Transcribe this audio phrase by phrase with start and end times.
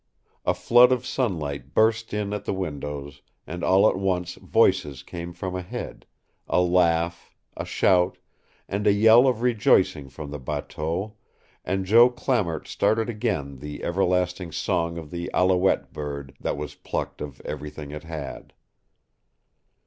[0.45, 5.31] A flood of sunlight burst in at the windows, and all at once voices came
[5.31, 6.07] from ahead,
[6.47, 8.17] a laugh, a shout,
[8.67, 11.17] and a yell of rejoicing from the bateau,
[11.63, 17.21] and Joe Clamart started again the everlasting song of the allouette bird that was plucked
[17.21, 18.53] of everything it had.